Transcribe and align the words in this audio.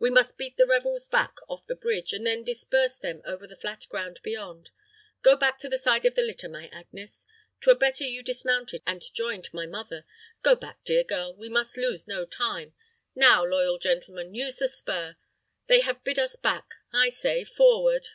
We 0.00 0.10
must 0.10 0.36
beat 0.36 0.56
the 0.56 0.66
rebels 0.66 1.06
back 1.06 1.36
off 1.46 1.68
the 1.68 1.76
bridge, 1.76 2.12
and 2.12 2.26
then 2.26 2.42
disperse 2.42 2.96
them 2.96 3.22
over 3.24 3.46
the 3.46 3.54
flat 3.54 3.86
ground 3.88 4.18
beyond. 4.24 4.70
Go 5.22 5.36
back 5.36 5.56
to 5.60 5.68
the 5.68 5.78
side 5.78 6.04
of 6.04 6.16
the 6.16 6.22
litter, 6.22 6.48
my 6.48 6.66
Agnes. 6.72 7.28
'Twere 7.60 7.76
better 7.76 8.02
you 8.02 8.24
dismounted 8.24 8.82
and 8.88 9.04
joined 9.14 9.54
my 9.54 9.66
mother. 9.66 10.04
Go 10.42 10.56
back, 10.56 10.82
dear 10.82 11.04
girl; 11.04 11.32
we 11.32 11.48
must 11.48 11.76
lose 11.76 12.08
no 12.08 12.24
time. 12.26 12.74
Now, 13.14 13.44
loyal 13.44 13.78
gentlemen, 13.78 14.34
use 14.34 14.56
the 14.56 14.66
spur. 14.66 15.14
They 15.68 15.82
have 15.82 16.02
bid 16.02 16.18
us 16.18 16.34
back; 16.34 16.74
I 16.92 17.08
say, 17.08 17.44
forward!" 17.44 18.08